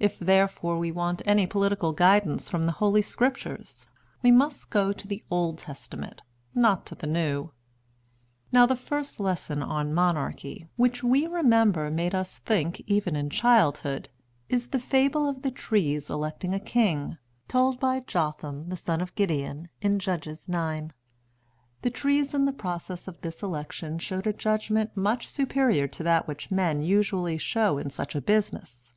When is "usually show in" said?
26.82-27.88